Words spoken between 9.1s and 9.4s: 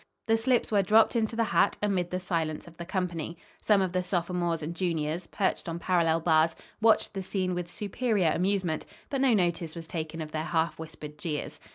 but no